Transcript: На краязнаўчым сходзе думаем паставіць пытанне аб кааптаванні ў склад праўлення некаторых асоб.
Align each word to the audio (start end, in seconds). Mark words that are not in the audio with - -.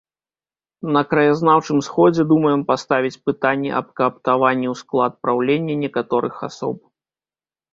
На 0.95 1.01
краязнаўчым 1.11 1.83
сходзе 1.87 2.25
думаем 2.31 2.63
паставіць 2.71 3.19
пытанне 3.31 3.69
аб 3.81 3.87
кааптаванні 4.01 4.67
ў 4.73 4.83
склад 4.83 5.13
праўлення 5.29 5.73
некаторых 5.83 6.35
асоб. 6.49 6.77